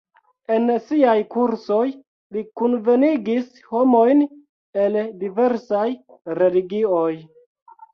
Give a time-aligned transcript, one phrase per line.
[0.53, 1.83] En siaj kursoj
[2.39, 4.27] li kunvenigis homojn
[4.89, 5.89] el diversaj
[6.45, 7.11] religioj.